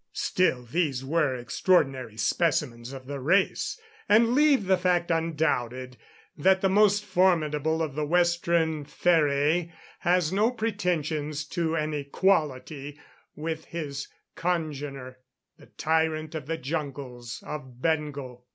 Still 0.13 0.63
these 0.63 1.05
were 1.05 1.35
extraordinary 1.35 2.17
specimens 2.17 2.91
of 2.91 3.05
the 3.05 3.19
race, 3.19 3.79
and 4.09 4.33
leave 4.33 4.65
the 4.65 4.75
fact 4.75 5.11
undoubted, 5.11 5.95
that 6.35 6.61
the 6.61 6.69
most 6.69 7.05
formidable 7.05 7.83
of 7.83 7.93
the 7.93 8.03
western 8.03 8.83
Feræ 8.83 9.71
has 9.99 10.33
no 10.33 10.49
pretensions 10.49 11.45
to 11.49 11.75
an 11.75 11.93
equality 11.93 12.99
with 13.35 13.65
his 13.65 14.07
congener, 14.35 15.19
the 15.59 15.67
tyrant 15.67 16.33
of 16.33 16.47
the 16.47 16.57
jungles 16.57 17.43
of 17.45 17.79
Bengal. 17.79 18.47